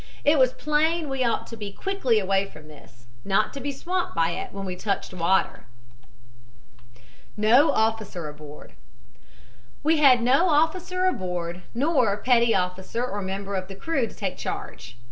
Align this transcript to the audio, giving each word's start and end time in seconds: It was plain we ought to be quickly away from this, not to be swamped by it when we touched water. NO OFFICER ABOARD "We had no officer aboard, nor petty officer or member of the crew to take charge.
It 0.25 0.39
was 0.39 0.53
plain 0.53 1.09
we 1.09 1.23
ought 1.23 1.45
to 1.45 1.55
be 1.55 1.71
quickly 1.71 2.17
away 2.17 2.47
from 2.47 2.67
this, 2.67 3.05
not 3.23 3.53
to 3.53 3.59
be 3.59 3.71
swamped 3.71 4.15
by 4.15 4.31
it 4.31 4.51
when 4.51 4.65
we 4.65 4.75
touched 4.75 5.13
water. 5.13 5.65
NO 7.37 7.69
OFFICER 7.71 8.27
ABOARD 8.27 8.73
"We 9.83 9.97
had 9.97 10.23
no 10.23 10.49
officer 10.49 11.05
aboard, 11.05 11.61
nor 11.75 12.17
petty 12.17 12.55
officer 12.55 13.05
or 13.05 13.21
member 13.21 13.53
of 13.53 13.67
the 13.67 13.75
crew 13.75 14.07
to 14.07 14.15
take 14.15 14.37
charge. 14.37 14.97